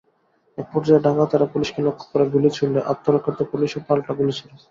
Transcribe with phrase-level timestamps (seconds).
[0.57, 4.53] একপর্যায়ে ডাকাতেরা পুলিশকে লক্ষ্য করে গুলি ছুড়লে আত্মরক্ষার্থে পুলিশও পাল্টা গুলি ছোড়ে।